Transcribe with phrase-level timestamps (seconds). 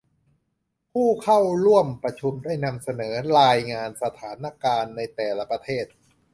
[0.91, 5.85] ผู้เข้าร่วมประชุมได้นำนำเสนอรายงานสถานการณ์ในแต่ละประเทศ